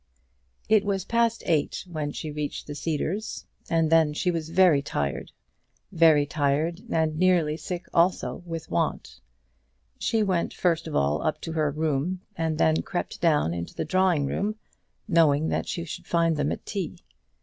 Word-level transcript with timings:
It 0.67 0.83
was 0.83 1.05
past 1.05 1.43
eight 1.45 1.85
when 1.87 2.11
she 2.11 2.31
reached 2.31 2.65
the 2.65 2.73
Cedars, 2.73 3.45
and 3.69 3.91
then 3.91 4.13
she 4.15 4.31
was 4.31 4.49
very 4.49 4.81
tired, 4.81 5.31
very 5.91 6.25
tired 6.25 6.81
and 6.89 7.19
nearly 7.19 7.55
sick 7.55 7.85
also 7.93 8.41
with 8.47 8.71
want. 8.71 9.21
She 9.99 10.23
went 10.23 10.55
first 10.55 10.87
of 10.87 10.95
all 10.95 11.21
up 11.21 11.39
to 11.41 11.51
her 11.51 11.69
room, 11.69 12.21
and 12.35 12.57
then 12.57 12.81
crept 12.81 13.21
down 13.21 13.53
into 13.53 13.75
the 13.75 13.85
drawing 13.85 14.25
room, 14.25 14.55
knowing 15.07 15.49
that 15.49 15.67
she 15.67 15.85
should 15.85 16.07
find 16.07 16.35
them 16.35 16.51
at 16.51 16.65
tea. 16.65 16.97